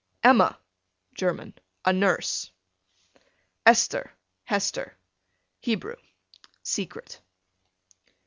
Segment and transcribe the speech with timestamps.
[0.23, 0.57] Emma,
[1.13, 1.53] German,
[1.85, 2.49] a nurse.
[3.67, 4.11] Esther,
[4.45, 4.97] Hester,
[5.59, 5.97] Hebrew,
[6.63, 7.21] secret.